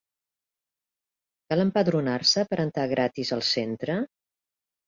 Cal 1.53 1.61
empadronar-se 1.65 2.47
per 2.55 2.59
entrar 2.65 2.89
gratis 2.97 3.33
al 3.39 3.47
centre? 3.53 4.01